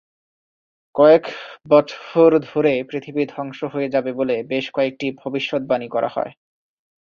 কয়েক 0.95 1.23
বছর 1.69 2.29
ধরে 2.49 2.73
পৃথিবী 2.89 3.23
ধ্বংস 3.25 3.59
হয়ে 3.73 3.89
যাবে 3.89 4.11
বলে 4.13 4.35
বেশ 4.47 4.65
কয়েকটি 4.73 5.07
ভবিষ্যদ্বাণী 5.21 5.87
করা 5.87 6.09
হয়। 6.09 6.31